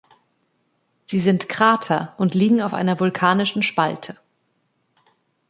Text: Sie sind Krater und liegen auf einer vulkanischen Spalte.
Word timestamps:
Sie 1.05 1.19
sind 1.19 1.47
Krater 1.47 2.15
und 2.17 2.33
liegen 2.33 2.59
auf 2.63 2.73
einer 2.73 2.99
vulkanischen 2.99 3.61
Spalte. 3.61 4.17